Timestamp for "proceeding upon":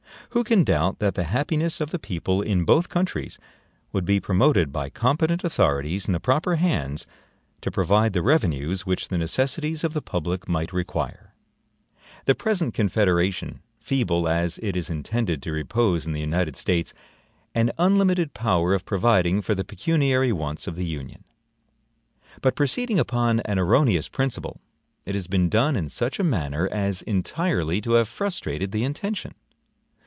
22.55-23.41